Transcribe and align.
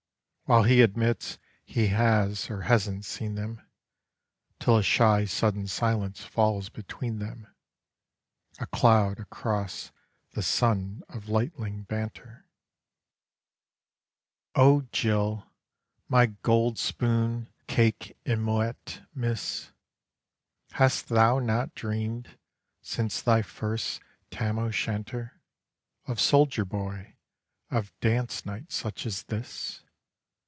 While 0.45 0.63
he 0.63 0.81
admits 0.81 1.37
he 1.63 1.87
has 1.87 2.49
or 2.49 2.63
hasn't 2.63 3.05
seen 3.05 3.35
them... 3.35 3.61
Till 4.59 4.75
a 4.77 4.83
shy 4.83 5.23
sudden 5.23 5.65
silence 5.65 6.25
falls 6.25 6.67
between 6.67 7.19
them, 7.19 7.47
A 8.59 8.65
cloud 8.65 9.21
across 9.21 9.93
the 10.31 10.43
sun 10.43 11.03
of 11.07 11.29
lightling 11.29 11.83
banter. 11.87 12.49
O 14.53 14.81
Jill, 14.91 15.49
my 16.09 16.25
gold 16.25 16.77
spoon 16.77 17.49
cake 17.67 18.17
and 18.25 18.41
Moët 18.41 19.07
miss! 19.15 19.71
Hast 20.71 21.07
thou 21.07 21.39
not 21.39 21.75
dreamed, 21.75 22.37
since 22.81 23.21
thy 23.21 23.41
first 23.41 24.01
tam 24.31 24.59
o' 24.59 24.69
shanter, 24.69 25.39
Of 26.07 26.19
soldier 26.19 26.65
boy, 26.65 27.15
of 27.69 27.97
dance 28.01 28.45
night 28.45 28.73
such 28.73 29.05
as 29.05 29.23
this? 29.23 29.85